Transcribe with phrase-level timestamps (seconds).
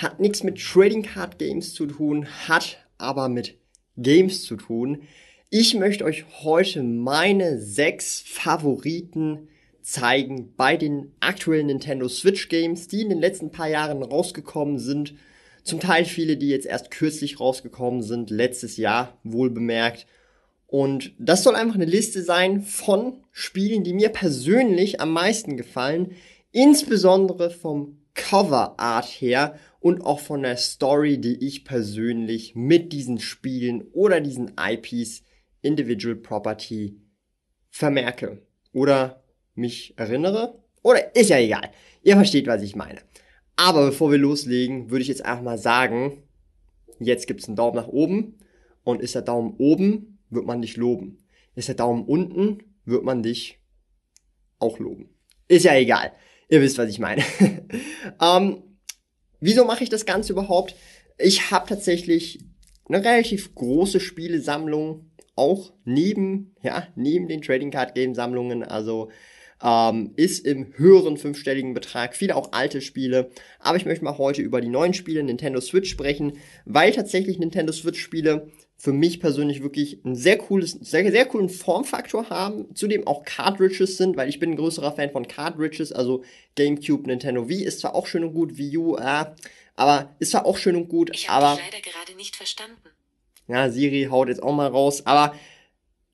[0.00, 3.58] Hat nichts mit Trading Card Games zu tun, hat aber mit
[3.98, 5.02] Games zu tun.
[5.50, 9.48] Ich möchte euch heute meine sechs Favoriten
[9.82, 15.16] zeigen bei den aktuellen Nintendo Switch Games, die in den letzten paar Jahren rausgekommen sind
[15.64, 20.06] zum Teil viele, die jetzt erst kürzlich rausgekommen sind, letztes Jahr wohl bemerkt.
[20.66, 26.12] Und das soll einfach eine Liste sein von Spielen, die mir persönlich am meisten gefallen,
[26.52, 33.18] insbesondere vom Cover Art her und auch von der Story, die ich persönlich mit diesen
[33.18, 35.24] Spielen oder diesen IPs
[35.62, 37.00] Individual Property
[37.70, 38.42] vermerke
[38.72, 40.62] oder mich erinnere.
[40.82, 41.70] Oder ist ja egal.
[42.02, 43.00] Ihr versteht, was ich meine.
[43.56, 46.22] Aber bevor wir loslegen, würde ich jetzt einfach mal sagen,
[46.98, 48.38] jetzt gibt's einen Daumen nach oben
[48.84, 51.18] und ist der Daumen oben, wird man dich loben.
[51.54, 53.58] Ist der Daumen unten, wird man dich
[54.58, 55.10] auch loben.
[55.48, 56.12] Ist ja egal.
[56.48, 57.22] Ihr wisst, was ich meine.
[58.20, 58.62] ähm,
[59.40, 60.74] wieso mache ich das Ganze überhaupt?
[61.18, 62.40] Ich habe tatsächlich
[62.88, 68.62] eine relativ große Spielesammlung, auch neben, ja, neben den Trading Card Game Sammlungen.
[68.62, 69.10] Also
[69.62, 73.30] ähm, ist im höheren fünfstelligen Betrag, viele auch alte Spiele.
[73.58, 77.72] Aber ich möchte mal heute über die neuen Spiele Nintendo Switch sprechen, weil tatsächlich Nintendo
[77.72, 83.06] Switch Spiele für mich persönlich wirklich ein sehr cooles, sehr, sehr coolen Formfaktor haben, zudem
[83.06, 86.24] auch Cartridges sind, weil ich bin ein größerer Fan von Cartridges, also
[86.54, 89.26] GameCube, Nintendo Wii ist zwar auch schön und gut, Wii U, äh,
[89.76, 91.58] aber ist zwar auch schön und gut, ich aber...
[91.60, 92.88] Ich leider gerade nicht verstanden.
[93.48, 95.34] Ja, Siri haut jetzt auch mal raus, aber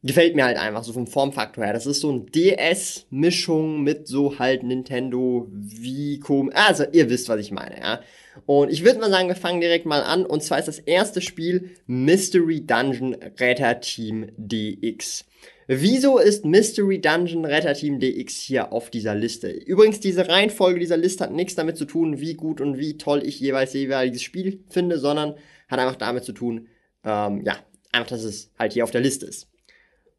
[0.06, 1.72] gefällt mir halt einfach so vom Formfaktor her.
[1.72, 6.50] Das ist so ein DS-Mischung mit so halt Nintendo Vicom.
[6.54, 8.00] Also ihr wisst, was ich meine, ja.
[8.44, 10.26] Und ich würde mal sagen, wir fangen direkt mal an.
[10.26, 15.24] Und zwar ist das erste Spiel Mystery Dungeon Retter Team DX.
[15.68, 19.50] Wieso ist Mystery Dungeon Retter Team DX hier auf dieser Liste?
[19.50, 23.22] Übrigens, diese Reihenfolge dieser Liste hat nichts damit zu tun, wie gut und wie toll
[23.24, 25.34] ich jeweils jeweiliges Spiel finde, sondern
[25.68, 26.68] hat einfach damit zu tun,
[27.04, 27.56] ähm, ja,
[27.90, 29.48] einfach, dass es halt hier auf der Liste ist.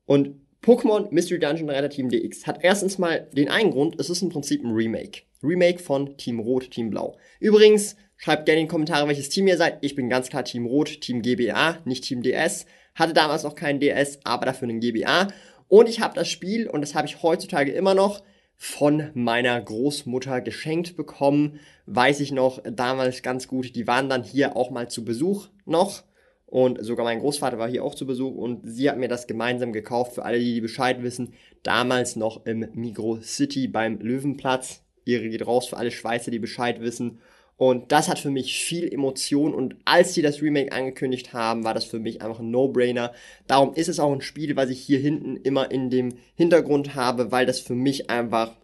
[0.07, 4.23] Und Pokémon Mystery Dungeon Retter Team DX hat erstens mal den einen Grund, es ist
[4.23, 5.21] im Prinzip ein Remake.
[5.43, 7.15] Remake von Team Rot, Team Blau.
[7.39, 9.77] Übrigens, schreibt gerne in die Kommentare, welches Team ihr seid.
[9.81, 12.65] Ich bin ganz klar Team Rot, Team GBA, nicht Team DS.
[12.95, 15.27] Hatte damals noch keinen DS, aber dafür einen GBA.
[15.67, 18.23] Und ich habe das Spiel, und das habe ich heutzutage immer noch,
[18.55, 21.59] von meiner Großmutter geschenkt bekommen.
[21.85, 23.75] Weiß ich noch damals ganz gut.
[23.75, 26.03] Die waren dann hier auch mal zu Besuch noch.
[26.47, 29.73] Und sogar mein Großvater war hier auch zu Besuch und sie hat mir das gemeinsam
[29.73, 30.13] gekauft.
[30.13, 34.81] Für alle, die Bescheid wissen, damals noch im Migro City beim Löwenplatz.
[35.03, 37.19] Ihre geht raus für alle Schweizer, die Bescheid wissen.
[37.57, 41.73] Und das hat für mich viel Emotion und als sie das Remake angekündigt haben, war
[41.73, 43.13] das für mich einfach ein No-Brainer.
[43.47, 47.31] Darum ist es auch ein Spiel, was ich hier hinten immer in dem Hintergrund habe,
[47.31, 48.55] weil das für mich einfach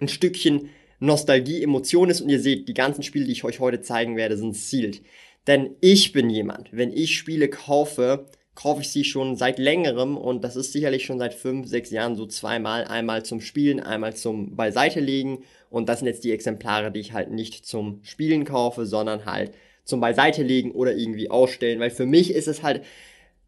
[0.00, 3.82] ein Stückchen Nostalgie, Emotion ist und ihr seht, die ganzen Spiele, die ich euch heute
[3.82, 5.02] zeigen werde, sind sealed.
[5.46, 10.44] Denn ich bin jemand, wenn ich Spiele kaufe, kaufe ich sie schon seit längerem und
[10.44, 14.56] das ist sicherlich schon seit fünf, sechs Jahren so zweimal, einmal zum Spielen, einmal zum
[14.56, 15.42] Beiseite legen.
[15.70, 19.52] Und das sind jetzt die Exemplare, die ich halt nicht zum Spielen kaufe, sondern halt
[19.84, 22.82] zum Beiseite legen oder irgendwie ausstellen, weil für mich ist es halt,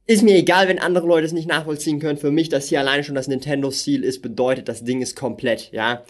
[0.06, 3.04] ist mir egal, wenn andere Leute es nicht nachvollziehen können, für mich, dass hier alleine
[3.04, 6.04] schon das Nintendo Seal ist, bedeutet, das Ding ist komplett, ja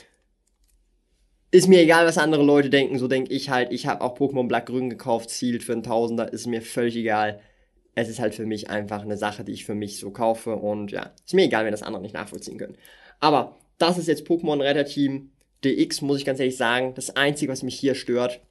[1.50, 3.72] ist mir egal, was andere Leute denken, so denke ich halt.
[3.72, 7.40] Ich habe auch Pokémon Black Grün gekauft, Sealed für einen Tausender, ist mir völlig egal.
[7.94, 10.90] Es ist halt für mich einfach eine Sache, die ich für mich so kaufe und
[10.90, 12.76] ja, ist mir egal, wenn das andere nicht nachvollziehen können.
[13.20, 15.30] Aber das ist jetzt Pokémon Retter Team
[15.64, 16.92] DX, muss ich ganz ehrlich sagen.
[16.94, 18.42] Das Einzige, was mich hier stört,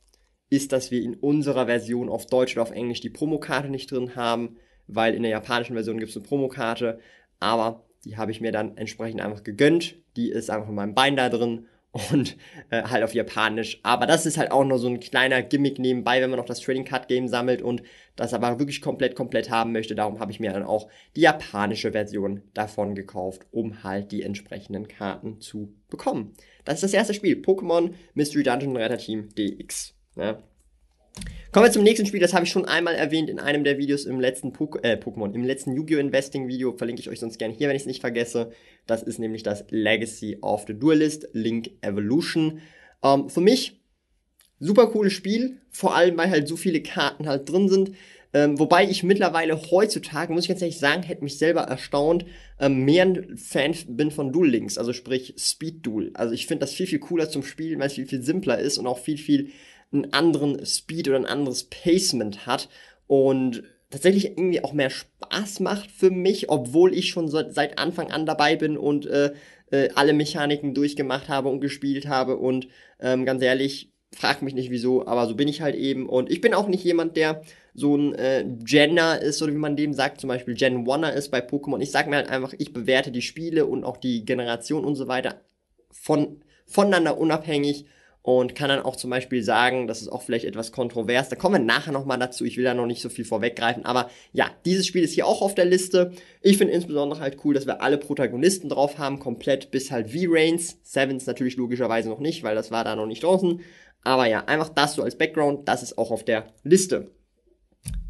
[0.49, 4.15] ist, dass wir in unserer Version auf Deutsch oder auf Englisch die Promokarte nicht drin
[4.15, 4.57] haben,
[4.87, 6.99] weil in der japanischen Version gibt es eine Promokarte,
[7.39, 9.95] aber die habe ich mir dann entsprechend einfach gegönnt.
[10.15, 11.67] Die ist einfach in meinem Bein da drin
[12.11, 12.35] und
[12.71, 13.79] äh, halt auf Japanisch.
[13.83, 16.59] Aber das ist halt auch nur so ein kleiner Gimmick nebenbei, wenn man noch das
[16.59, 17.83] Trading Card Game sammelt und
[18.15, 19.95] das aber wirklich komplett komplett haben möchte.
[19.95, 24.87] Darum habe ich mir dann auch die japanische Version davon gekauft, um halt die entsprechenden
[24.87, 26.33] Karten zu bekommen.
[26.65, 29.93] Das ist das erste Spiel, Pokémon Mystery Dungeon Retter Team DX.
[30.15, 30.37] Ne?
[31.55, 34.03] Kommen wir zum nächsten Spiel, das habe ich schon einmal erwähnt in einem der Videos
[34.03, 35.99] im letzten Pok äh, Pokémon, im letzten Yu-Gi-Oh!
[35.99, 38.51] Investing Video, verlinke ich euch sonst gerne hier, wenn ich es nicht vergesse.
[38.87, 42.59] Das ist nämlich das Legacy of the Duelist, Link Evolution.
[43.01, 43.79] Ähm, für mich
[44.59, 47.91] super cooles Spiel, vor allem weil halt so viele Karten halt drin sind.
[48.33, 52.25] Ähm, wobei ich mittlerweile heutzutage, muss ich ganz ehrlich sagen, hätte mich selber erstaunt,
[52.59, 56.11] ähm, mehr ein Fan bin von Dual Links, also sprich Speed Duel.
[56.15, 58.77] Also ich finde das viel, viel cooler zum Spielen, weil es viel, viel simpler ist
[58.77, 59.51] und auch viel, viel
[59.91, 62.69] einen anderen Speed oder ein anderes Pacement hat
[63.07, 68.11] und tatsächlich irgendwie auch mehr Spaß macht für mich, obwohl ich schon so, seit Anfang
[68.11, 69.31] an dabei bin und äh,
[69.71, 72.67] äh, alle Mechaniken durchgemacht habe und gespielt habe und
[72.99, 76.41] ähm, ganz ehrlich, frag mich nicht wieso, aber so bin ich halt eben und ich
[76.41, 77.41] bin auch nicht jemand, der
[77.73, 81.29] so ein äh, Genner ist oder wie man dem sagt, zum Beispiel Gen Oneer ist
[81.29, 81.81] bei Pokémon.
[81.81, 85.07] Ich sag mir halt einfach, ich bewerte die Spiele und auch die Generation und so
[85.07, 85.41] weiter
[85.91, 87.85] von voneinander unabhängig
[88.25, 91.55] und kann dann auch zum Beispiel sagen, das ist auch vielleicht etwas kontrovers, da kommen
[91.55, 94.87] wir nachher nochmal dazu, ich will da noch nicht so viel vorweggreifen, aber ja, dieses
[94.87, 96.11] Spiel ist hier auch auf der Liste.
[96.41, 100.79] Ich finde insbesondere halt cool, dass wir alle Protagonisten drauf haben, komplett bis halt V-Rains,
[100.81, 103.61] Sevens natürlich logischerweise noch nicht, weil das war da noch nicht draußen,
[104.01, 107.11] aber ja, einfach das so als Background, das ist auch auf der Liste.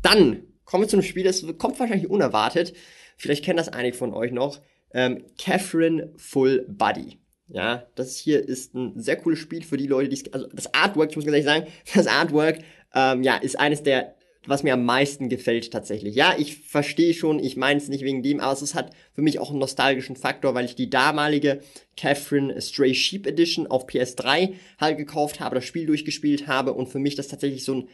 [0.01, 2.73] Dann kommen wir zu einem Spiel, das kommt wahrscheinlich unerwartet,
[3.17, 4.61] vielleicht kennen das einige von euch noch,
[4.93, 7.19] ähm, Catherine Full Body.
[7.47, 11.11] Ja, das hier ist ein sehr cooles Spiel für die Leute, die also das Artwork,
[11.11, 12.59] ich muss ganz ehrlich sagen, das Artwork,
[12.93, 14.15] ähm, ja, ist eines der,
[14.47, 16.15] was mir am meisten gefällt tatsächlich.
[16.15, 19.39] Ja, ich verstehe schon, ich meine es nicht wegen dem, aber es hat für mich
[19.39, 21.61] auch einen nostalgischen Faktor, weil ich die damalige
[21.97, 26.99] Catherine Stray Sheep Edition auf PS3 halt gekauft habe, das Spiel durchgespielt habe und für
[26.99, 27.87] mich das tatsächlich so ein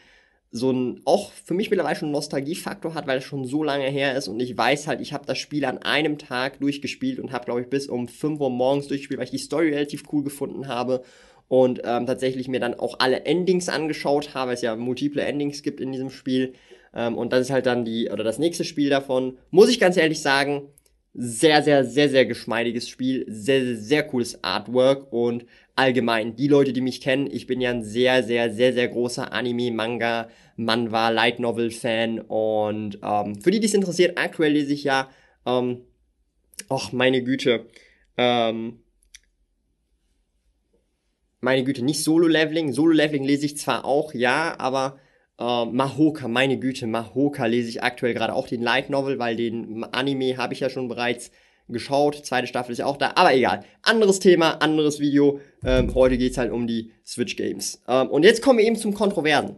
[0.51, 4.15] so ein, auch für mich mittlerweile schon Nostalgiefaktor hat, weil es schon so lange her
[4.18, 7.45] ist und ich weiß halt, ich habe das Spiel an einem Tag durchgespielt und habe,
[7.45, 10.68] glaube ich, bis um 5 Uhr morgens durchgespielt, weil ich die Story relativ cool gefunden
[10.68, 11.03] habe
[11.48, 15.63] und ähm, tatsächlich mir dann auch alle Endings angeschaut habe, weil es ja multiple Endings
[15.63, 16.53] gibt in diesem Spiel.
[16.94, 19.98] Ähm, und das ist halt dann die, oder das nächste Spiel davon, muss ich ganz
[19.98, 20.69] ehrlich sagen,
[21.13, 25.45] sehr, sehr, sehr, sehr geschmeidiges Spiel, sehr, sehr, sehr cooles Artwork und
[25.81, 29.33] allgemein, die Leute, die mich kennen, ich bin ja ein sehr, sehr, sehr, sehr großer
[29.33, 34.73] Anime, Manga, Manhwa, Light Novel Fan und ähm, für die, die es interessiert, aktuell lese
[34.73, 35.09] ich ja,
[35.47, 35.81] ähm,
[36.69, 37.65] ach, meine Güte,
[38.15, 38.83] ähm,
[41.39, 44.99] meine Güte, nicht Solo-Leveling, Solo-Leveling lese ich zwar auch, ja, aber
[45.39, 49.83] äh, Mahoka, meine Güte, Mahoka lese ich aktuell gerade auch den Light Novel, weil den
[49.85, 51.31] Anime habe ich ja schon bereits
[51.67, 52.25] geschaut.
[52.25, 53.63] Zweite Staffel ist ja auch da, aber egal.
[53.81, 55.39] Anderes Thema, anderes Video.
[55.63, 57.81] Ähm, heute geht's halt um die Switch Games.
[57.87, 59.57] Ähm, und jetzt kommen wir eben zum Kontroversen.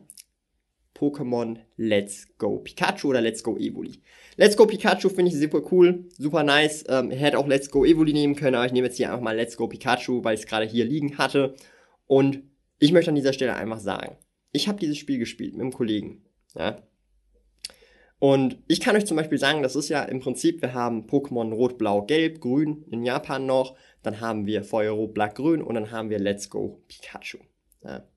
[0.95, 4.01] Pokémon Let's Go Pikachu oder Let's Go Evoli.
[4.37, 6.85] Let's Go Pikachu finde ich super cool, super nice.
[6.87, 9.35] Ähm, hätte auch Let's Go Evoli nehmen können, aber ich nehme jetzt hier einfach mal
[9.35, 11.55] Let's Go Pikachu, weil ich es gerade hier liegen hatte.
[12.07, 12.43] Und
[12.79, 14.17] ich möchte an dieser Stelle einfach sagen,
[14.51, 16.23] ich habe dieses Spiel gespielt mit einem Kollegen.
[16.55, 16.83] Ja,
[18.23, 21.53] und ich kann euch zum Beispiel sagen, das ist ja im Prinzip, wir haben Pokémon
[21.53, 25.91] Rot, Blau, Gelb, Grün in Japan noch, dann haben wir Feuerrot, Blatt, Grün und dann
[25.91, 27.39] haben wir Let's Go Pikachu.
[27.83, 28.07] Ja.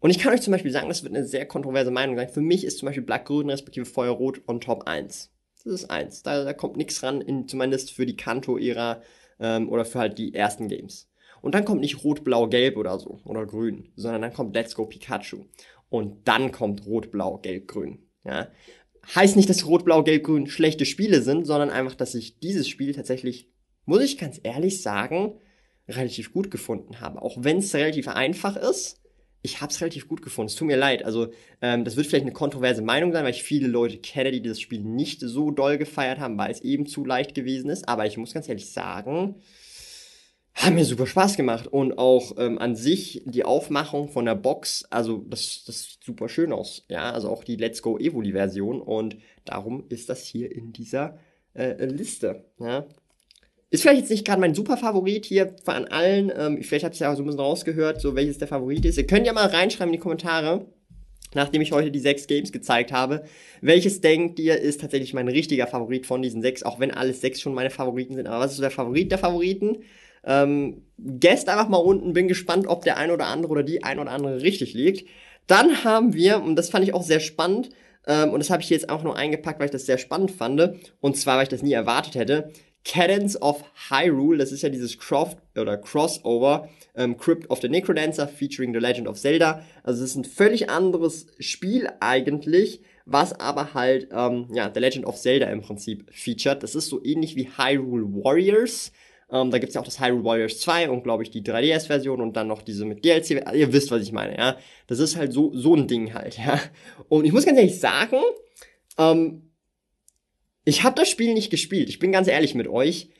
[0.00, 2.28] Und ich kann euch zum Beispiel sagen, das wird eine sehr kontroverse Meinung sein.
[2.28, 5.32] Für mich ist zum Beispiel Blatt, Grün respektive Feuerrot on Top 1.
[5.64, 6.22] Das ist 1.
[6.22, 9.00] Da, da kommt nichts ran, in, zumindest für die Kanto-Ära
[9.40, 11.08] ähm, oder für halt die ersten Games.
[11.40, 14.74] Und dann kommt nicht Rot, Blau, Gelb oder so oder Grün, sondern dann kommt Let's
[14.74, 15.46] Go Pikachu.
[15.88, 18.02] Und dann kommt Rot, Blau, Gelb, Grün.
[18.26, 18.48] Ja,
[19.14, 22.68] heißt nicht, dass Rot, Blau, Gelb, Grün schlechte Spiele sind, sondern einfach, dass ich dieses
[22.68, 23.48] Spiel tatsächlich,
[23.84, 25.34] muss ich ganz ehrlich sagen,
[25.88, 27.22] relativ gut gefunden habe.
[27.22, 29.00] Auch wenn es relativ einfach ist,
[29.42, 30.48] ich habe es relativ gut gefunden.
[30.48, 31.04] Es tut mir leid.
[31.04, 31.28] Also,
[31.62, 34.60] ähm, das wird vielleicht eine kontroverse Meinung sein, weil ich viele Leute kenne, die dieses
[34.60, 37.88] Spiel nicht so doll gefeiert haben, weil es eben zu leicht gewesen ist.
[37.88, 39.36] Aber ich muss ganz ehrlich sagen,
[40.56, 44.86] hat mir super Spaß gemacht und auch ähm, an sich die Aufmachung von der Box,
[44.88, 48.80] also das, das sieht super schön aus, ja, also auch die Let's Go Evoli Version
[48.80, 51.18] und darum ist das hier in dieser
[51.54, 52.86] äh, Liste, ja.
[53.68, 57.00] Ist vielleicht jetzt nicht gerade mein super Favorit hier von allen, ähm, vielleicht habt ihr
[57.00, 58.96] ja auch so ein bisschen rausgehört, so welches der Favorit ist.
[58.96, 60.66] Ihr könnt ja mal reinschreiben in die Kommentare,
[61.34, 63.24] nachdem ich heute die sechs Games gezeigt habe,
[63.60, 67.40] welches denkt ihr ist tatsächlich mein richtiger Favorit von diesen sechs, auch wenn alles sechs
[67.40, 69.78] schon meine Favoriten sind, aber was ist so der Favorit der Favoriten?
[70.26, 73.98] Ähm, guest einfach mal unten, bin gespannt, ob der ein oder andere oder die ein
[73.98, 75.08] oder andere richtig liegt.
[75.46, 77.70] Dann haben wir, und das fand ich auch sehr spannend,
[78.06, 80.74] ähm, und das habe ich jetzt auch nur eingepackt, weil ich das sehr spannend fand,
[81.00, 82.50] und zwar, weil ich das nie erwartet hätte,
[82.86, 88.28] Cadence of Hyrule, das ist ja dieses Croft oder Crossover, ähm, Crypt of the Necrodancer
[88.28, 89.62] featuring The Legend of Zelda.
[89.82, 95.04] Also es ist ein völlig anderes Spiel eigentlich, was aber halt ähm, ja The Legend
[95.04, 96.62] of Zelda im Prinzip featured.
[96.62, 98.92] Das ist so ähnlich wie Hyrule Warriors,
[99.30, 102.34] ähm, da gibt's ja auch das Hyrule Warriors 2 und glaube ich die 3DS-Version und
[102.36, 103.44] dann noch diese mit DLC.
[103.54, 104.56] Ihr wisst, was ich meine, ja.
[104.86, 106.60] Das ist halt so, so ein Ding halt, ja.
[107.08, 108.18] Und ich muss ganz ehrlich sagen,
[108.98, 109.50] ähm,
[110.64, 111.88] ich habe das Spiel nicht gespielt.
[111.88, 113.10] Ich bin ganz ehrlich mit euch.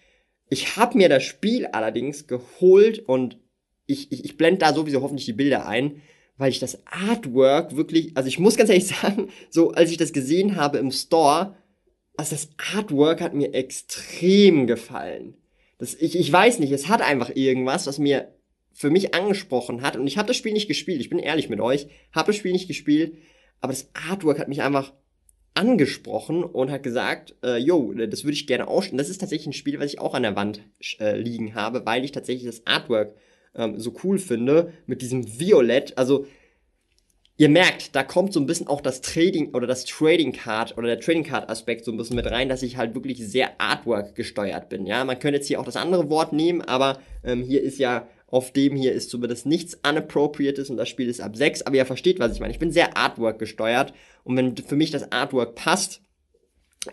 [0.49, 3.39] Ich habe mir das Spiel allerdings geholt und
[3.87, 6.03] ich, ich, ich blende da sowieso hoffentlich die Bilder ein,
[6.39, 10.13] weil ich das Artwork wirklich, also ich muss ganz ehrlich sagen, so als ich das
[10.13, 11.57] gesehen habe im Store,
[12.17, 15.35] also das Artwork hat mir extrem gefallen.
[15.79, 18.33] Das, ich, ich weiß nicht, es hat einfach irgendwas, was mir
[18.73, 19.97] für mich angesprochen hat.
[19.97, 22.53] Und ich habe das Spiel nicht gespielt, ich bin ehrlich mit euch, habe das Spiel
[22.53, 23.17] nicht gespielt,
[23.61, 24.93] aber das Artwork hat mich einfach
[25.55, 28.99] angesprochen und hat gesagt, äh, yo, das würde ich gerne ausstellen.
[28.99, 30.61] Das ist tatsächlich ein Spiel, was ich auch an der Wand
[31.01, 33.17] äh, liegen habe, weil ich tatsächlich das Artwork
[33.55, 35.97] ähm, so cool finde mit diesem Violett.
[35.97, 36.27] Also
[37.37, 40.89] ihr merkt, da kommt so ein bisschen auch das Trading oder das Trading Card oder
[40.89, 44.15] der Trading Card Aspekt so ein bisschen mit rein, dass ich halt wirklich sehr Artwork
[44.15, 44.87] gesteuert bin.
[44.87, 48.07] Ja, man könnte jetzt hier auch das andere Wort nehmen, aber ähm, hier ist ja
[48.29, 51.87] auf dem hier ist zumindest nichts unappropriates und das Spiel ist ab 6, aber ihr
[51.87, 52.53] versteht, was ich meine.
[52.53, 53.93] Ich bin sehr Artwork gesteuert
[54.25, 56.01] und wenn für mich das Artwork passt,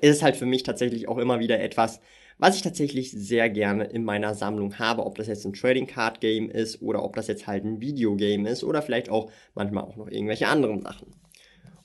[0.02, 2.00] ist es halt für mich tatsächlich auch immer wieder etwas,
[2.44, 6.20] was ich tatsächlich sehr gerne in meiner Sammlung habe, ob das jetzt ein Trading Card
[6.20, 9.96] Game ist oder ob das jetzt halt ein Videogame ist oder vielleicht auch manchmal auch
[9.96, 11.08] noch irgendwelche anderen Sachen.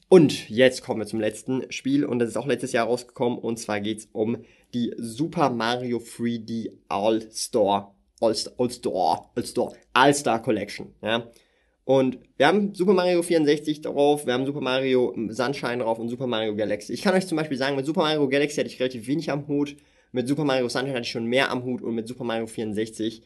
[0.09, 3.61] Und jetzt kommen wir zum letzten Spiel und das ist auch letztes Jahr rausgekommen und
[3.61, 4.39] zwar geht's um
[4.75, 11.31] die Super Mario 3D All Star All-Star, All-Star, All-Star, All-Star Collection, ja.
[11.85, 16.27] Und wir haben Super Mario 64 drauf, wir haben Super Mario Sunshine drauf und Super
[16.27, 16.93] Mario Galaxy.
[16.95, 19.47] Ich kann euch zum Beispiel sagen, mit Super Mario Galaxy hatte ich relativ wenig am
[19.47, 19.77] Hut,
[20.13, 23.23] mit Super Mario Sunshine hatte ich schon mehr am Hut und mit Super Mario 64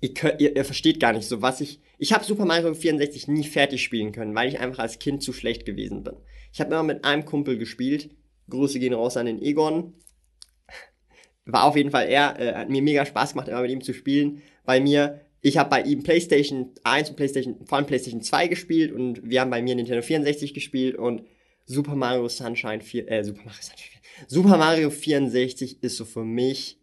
[0.00, 1.80] ihr, könnt, ihr, ihr versteht gar nicht so, was ich.
[1.98, 5.32] Ich habe Super Mario 64 nie fertig spielen können, weil ich einfach als Kind zu
[5.32, 6.16] schlecht gewesen bin.
[6.52, 8.10] Ich habe immer mit einem Kumpel gespielt.
[8.50, 9.94] Grüße gehen raus an den Egon
[11.44, 13.92] war auf jeden Fall er, äh, hat mir mega Spaß gemacht, immer mit ihm zu
[13.92, 14.42] spielen.
[14.64, 18.92] Bei mir, ich habe bei ihm PlayStation 1 und PlayStation, vor allem PlayStation 2 gespielt
[18.92, 21.22] und wir haben bei mir Nintendo 64 gespielt und
[21.64, 26.24] Super Mario Sunshine 4, äh, Super Mario Sunshine 4, Super Mario 64 ist so für
[26.24, 26.78] mich,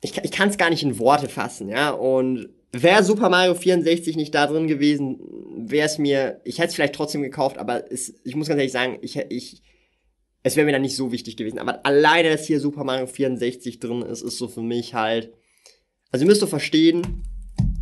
[0.00, 4.16] ich, ich kann es gar nicht in Worte fassen, ja, und wäre Super Mario 64
[4.16, 5.20] nicht da drin gewesen,
[5.56, 8.72] wäre es mir, ich hätte es vielleicht trotzdem gekauft, aber es, ich muss ganz ehrlich
[8.72, 9.62] sagen, ich, ich,
[10.42, 11.58] es wäre mir dann nicht so wichtig gewesen.
[11.58, 15.32] Aber alleine, dass hier Super Mario 64 drin ist, ist so für mich halt.
[16.10, 17.22] Also ihr müsst doch verstehen,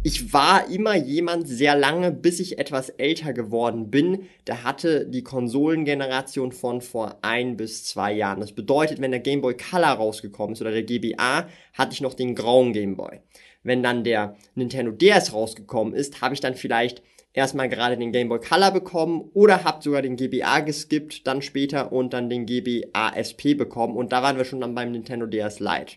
[0.02, 4.28] ich war immer jemand sehr lange, bis ich etwas älter geworden bin.
[4.46, 8.40] Der hatte die Konsolengeneration von vor ein bis zwei Jahren.
[8.40, 12.14] Das bedeutet, wenn der Game Boy Color rausgekommen ist oder der GBA, hatte ich noch
[12.14, 13.20] den grauen Game Boy.
[13.62, 17.02] Wenn dann der Nintendo DS rausgekommen ist, habe ich dann vielleicht
[17.34, 21.92] erstmal gerade den Game Boy Color bekommen oder habt sogar den GBA geskippt, dann später
[21.92, 25.60] und dann den GBA SP bekommen und da waren wir schon dann beim Nintendo DS
[25.60, 25.96] Lite.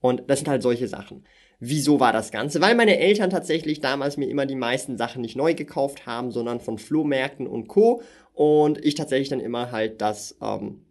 [0.00, 1.24] Und das sind halt solche Sachen.
[1.58, 2.60] Wieso war das Ganze?
[2.60, 6.60] Weil meine Eltern tatsächlich damals mir immer die meisten Sachen nicht neu gekauft haben, sondern
[6.60, 8.02] von Flohmärkten und Co.
[8.34, 10.82] Und ich tatsächlich dann immer halt das, ähm,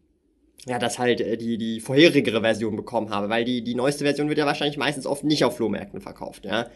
[0.65, 4.27] ja, das halt äh, die, die vorherigere Version bekommen habe, weil die, die neueste Version
[4.27, 6.67] wird ja wahrscheinlich meistens oft nicht auf Flohmärkten verkauft, ja.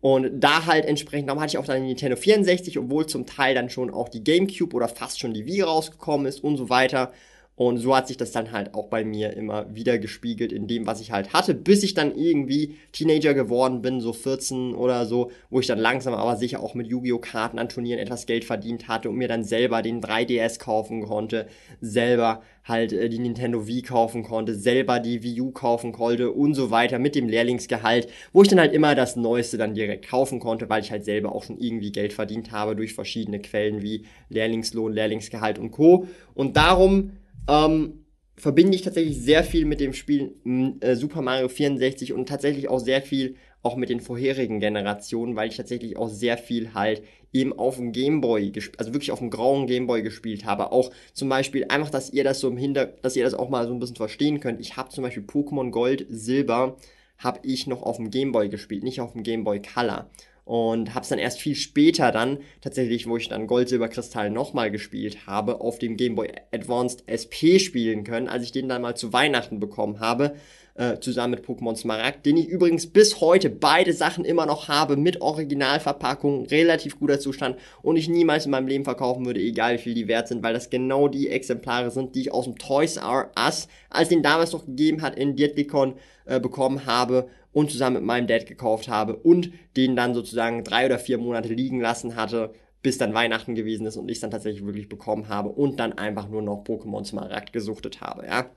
[0.00, 3.54] Und da halt entsprechend, darum hatte ich auch dann die Nintendo 64, obwohl zum Teil
[3.54, 7.12] dann schon auch die GameCube oder fast schon die Wii rausgekommen ist und so weiter.
[7.56, 10.88] Und so hat sich das dann halt auch bei mir immer wieder gespiegelt in dem,
[10.88, 15.30] was ich halt hatte, bis ich dann irgendwie Teenager geworden bin, so 14 oder so,
[15.50, 17.18] wo ich dann langsam aber sicher auch mit Yu-Gi-Oh!
[17.18, 21.46] Karten an Turnieren etwas Geld verdient hatte und mir dann selber den 3DS kaufen konnte,
[21.80, 26.54] selber halt äh, die Nintendo Wii kaufen konnte, selber die Wii U kaufen konnte und
[26.54, 30.40] so weiter mit dem Lehrlingsgehalt, wo ich dann halt immer das Neueste dann direkt kaufen
[30.40, 34.06] konnte, weil ich halt selber auch schon irgendwie Geld verdient habe durch verschiedene Quellen wie
[34.28, 36.08] Lehrlingslohn, Lehrlingsgehalt und Co.
[36.34, 37.12] Und darum
[37.48, 38.04] ähm,
[38.36, 40.34] verbinde ich tatsächlich sehr viel mit dem Spiel
[40.80, 45.48] äh, Super Mario 64 und tatsächlich auch sehr viel auch mit den vorherigen Generationen, weil
[45.48, 49.66] ich tatsächlich auch sehr viel halt eben auf dem Gameboy, also wirklich auf dem grauen
[49.66, 50.70] Gameboy gespielt habe.
[50.70, 53.66] Auch zum Beispiel einfach, dass ihr das so im Hinter, dass ihr das auch mal
[53.66, 54.60] so ein bisschen verstehen könnt.
[54.60, 56.76] Ich habe zum Beispiel Pokémon Gold, Silber,
[57.16, 60.10] habe ich noch auf dem Gameboy gespielt, nicht auf dem Gameboy Color
[60.44, 64.30] und habe es dann erst viel später dann tatsächlich, wo ich dann Gold, Silber, Kristall
[64.30, 68.82] nochmal gespielt habe, auf dem Game Boy Advanced SP spielen können, als ich den dann
[68.82, 70.34] mal zu Weihnachten bekommen habe,
[70.74, 74.96] äh, zusammen mit Pokémon Smaragd, den ich übrigens bis heute beide Sachen immer noch habe,
[74.96, 79.82] mit Originalverpackung, relativ guter Zustand und ich niemals in meinem Leben verkaufen würde, egal wie
[79.82, 82.96] viel die wert sind, weil das genau die Exemplare sind, die ich aus dem Toys
[82.96, 85.94] R Us, als den damals noch gegeben hat, in Dietikon
[86.26, 90.84] äh, bekommen habe und zusammen mit meinem Dad gekauft habe und den dann sozusagen drei
[90.84, 94.30] oder vier Monate liegen lassen hatte, bis dann Weihnachten gewesen ist und ich es dann
[94.30, 98.50] tatsächlich wirklich bekommen habe und dann einfach nur noch Pokémon Smaragd gesuchtet habe, ja.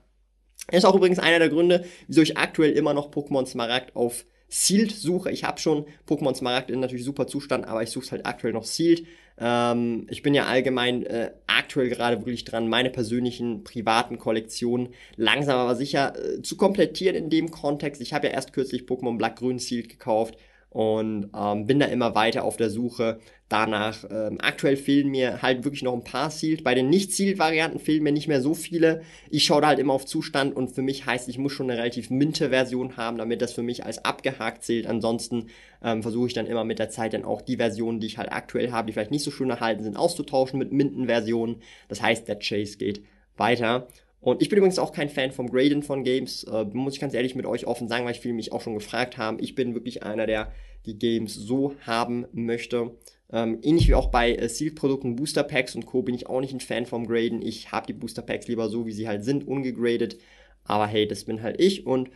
[0.70, 4.92] Ist auch übrigens einer der Gründe, wieso ich aktuell immer noch Pokémon Smaragd auf Sealed
[4.92, 5.30] suche.
[5.30, 8.52] Ich habe schon Pokémon Smaragd in natürlich super Zustand, aber ich suche es halt aktuell
[8.52, 9.06] noch Sealed.
[9.38, 15.58] Ähm, ich bin ja allgemein äh, aktuell gerade wirklich dran, meine persönlichen privaten Kollektionen langsam
[15.58, 18.00] aber sicher äh, zu komplettieren in dem Kontext.
[18.00, 20.36] Ich habe ja erst kürzlich Pokémon Black Grün Sealed gekauft
[20.70, 24.04] und ähm, bin da immer weiter auf der Suche danach.
[24.10, 26.62] Ähm, aktuell fehlen mir halt wirklich noch ein paar Sealed.
[26.62, 29.02] Bei den Nicht-Sealed-Varianten fehlen mir nicht mehr so viele.
[29.30, 31.78] Ich schaue da halt immer auf Zustand und für mich heißt, ich muss schon eine
[31.78, 34.86] relativ minte Version haben, damit das für mich als abgehakt zählt.
[34.86, 35.46] Ansonsten
[35.82, 38.30] ähm, versuche ich dann immer mit der Zeit dann auch die Versionen, die ich halt
[38.30, 41.62] aktuell habe, die vielleicht nicht so schön erhalten sind, auszutauschen mit Minden-Versionen.
[41.88, 43.02] Das heißt, der Chase geht
[43.38, 43.88] weiter.
[44.20, 47.14] Und ich bin übrigens auch kein Fan vom Graden von Games, äh, muss ich ganz
[47.14, 49.38] ehrlich mit euch offen sagen, weil ich viele mich auch schon gefragt haben.
[49.40, 50.52] Ich bin wirklich einer, der
[50.86, 52.92] die Games so haben möchte.
[53.30, 56.02] Ähm, ähnlich wie auch bei äh, Sealed-Produkten, Booster Packs und Co.
[56.02, 57.42] bin ich auch nicht ein Fan vom Graden.
[57.42, 60.18] Ich habe die Booster Packs lieber so, wie sie halt sind, ungegradet.
[60.64, 62.10] Aber hey, das bin halt ich und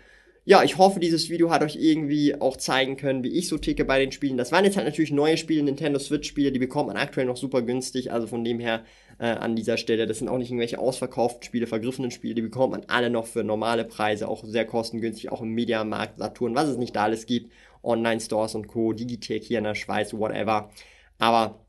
[0.45, 3.85] ja, ich hoffe, dieses Video hat euch irgendwie auch zeigen können, wie ich so ticke
[3.85, 4.37] bei den Spielen.
[4.37, 7.63] Das waren jetzt halt natürlich neue Spiele, Nintendo Switch-Spiele, die bekommt man aktuell noch super
[7.63, 8.11] günstig.
[8.11, 8.85] Also von dem her
[9.21, 12.73] äh, an dieser Stelle, das sind auch nicht irgendwelche ausverkauften Spiele, vergriffenen Spiele, die bekommt
[12.73, 16.77] man alle noch für normale Preise, auch sehr kostengünstig, auch im Mediamarkt, Saturn, was es
[16.77, 17.53] nicht da alles gibt,
[17.85, 20.71] Online-Stores und Co., Digitech hier in der Schweiz, whatever.
[21.19, 21.65] Aber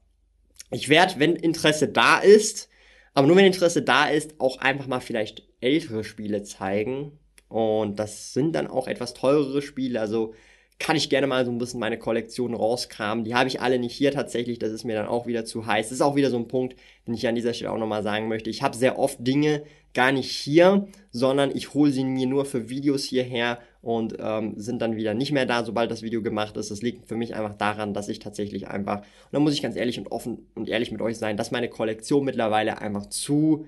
[0.71, 2.69] ich werde, wenn Interesse da ist,
[3.13, 7.19] aber nur wenn Interesse da ist, auch einfach mal vielleicht ältere Spiele zeigen
[7.53, 10.33] und das sind dann auch etwas teurere Spiele, also
[10.79, 13.23] kann ich gerne mal so ein bisschen meine Kollektion rauskramen.
[13.23, 15.85] Die habe ich alle nicht hier tatsächlich, das ist mir dann auch wieder zu heiß.
[15.85, 18.27] Das ist auch wieder so ein Punkt, den ich an dieser Stelle auch nochmal sagen
[18.27, 18.49] möchte.
[18.49, 19.61] Ich habe sehr oft Dinge
[19.93, 24.81] gar nicht hier, sondern ich hole sie mir nur für Videos hierher und ähm, sind
[24.81, 26.71] dann wieder nicht mehr da, sobald das Video gemacht ist.
[26.71, 29.75] Das liegt für mich einfach daran, dass ich tatsächlich einfach, und da muss ich ganz
[29.75, 33.67] ehrlich und offen und ehrlich mit euch sein, dass meine Kollektion mittlerweile einfach zu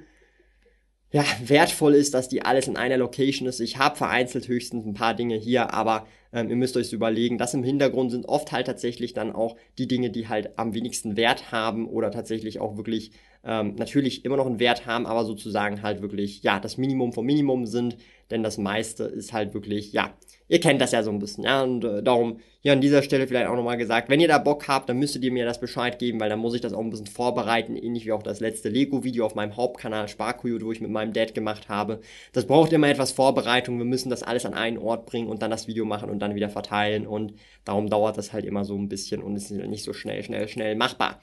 [1.16, 3.62] ja, wertvoll ist, dass die alles in einer Location ist.
[3.62, 7.54] Ich habe vereinzelt höchstens ein paar Dinge hier, aber ähm, ihr müsst euch überlegen, das
[7.54, 11.52] im Hintergrund sind oft halt tatsächlich dann auch die Dinge, die halt am wenigsten Wert
[11.52, 13.12] haben oder tatsächlich auch wirklich
[13.46, 17.26] ähm, natürlich immer noch einen Wert haben, aber sozusagen halt wirklich, ja, das Minimum vom
[17.26, 17.96] Minimum sind,
[18.32, 20.14] denn das meiste ist halt wirklich, ja,
[20.48, 23.28] ihr kennt das ja so ein bisschen, ja, und äh, darum hier an dieser Stelle
[23.28, 26.00] vielleicht auch nochmal gesagt, wenn ihr da Bock habt, dann müsstet ihr mir das Bescheid
[26.00, 28.70] geben, weil dann muss ich das auch ein bisschen vorbereiten, ähnlich wie auch das letzte
[28.70, 32.02] Lego-Video auf meinem Hauptkanal Sparkoyote, wo ich mit meinem Dad gemacht habe.
[32.34, 35.52] Das braucht immer etwas Vorbereitung, wir müssen das alles an einen Ort bringen und dann
[35.52, 37.34] das Video machen und dann wieder verteilen und
[37.66, 40.76] darum dauert das halt immer so ein bisschen und ist nicht so schnell, schnell, schnell
[40.76, 41.20] machbar.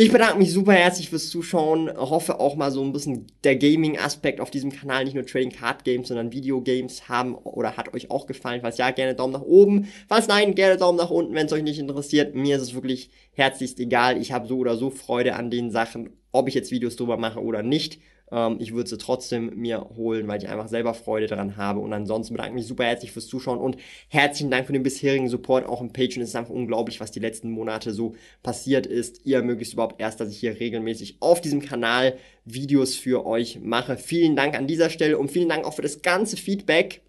[0.00, 1.90] Ich bedanke mich super herzlich fürs Zuschauen.
[1.96, 5.82] Hoffe auch mal so ein bisschen der Gaming-Aspekt auf diesem Kanal, nicht nur Trading Card
[5.82, 8.60] Games, sondern Videogames haben oder hat euch auch gefallen.
[8.60, 9.88] Falls ja, gerne Daumen nach oben.
[10.06, 12.36] Falls nein, gerne Daumen nach unten, wenn es euch nicht interessiert.
[12.36, 14.22] Mir ist es wirklich herzlichst egal.
[14.22, 17.42] Ich habe so oder so Freude an den Sachen, ob ich jetzt Videos drüber mache
[17.42, 17.98] oder nicht.
[18.30, 21.80] Ähm, ich würde sie trotzdem mir holen, weil ich einfach selber Freude daran habe.
[21.80, 23.76] Und ansonsten bedanke ich mich super herzlich fürs Zuschauen und
[24.08, 25.66] herzlichen Dank für den bisherigen Support.
[25.66, 29.24] Auch im Patreon ist es einfach unglaublich, was die letzten Monate so passiert ist.
[29.24, 33.96] Ihr ermöglicht überhaupt erst, dass ich hier regelmäßig auf diesem Kanal Videos für euch mache.
[33.96, 37.02] Vielen Dank an dieser Stelle und vielen Dank auch für das ganze Feedback.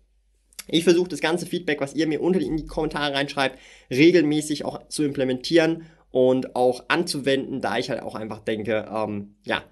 [0.72, 3.58] Ich versuche das ganze Feedback, was ihr mir unter in die Kommentare reinschreibt,
[3.90, 9.64] regelmäßig auch zu implementieren und auch anzuwenden, da ich halt auch einfach denke, ähm, ja,